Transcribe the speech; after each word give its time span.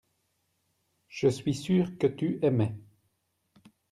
je 1.09 1.27
suis 1.27 1.53
sûr 1.53 1.95
que 1.99 2.07
tu 2.07 2.39
aimais. 2.41 2.73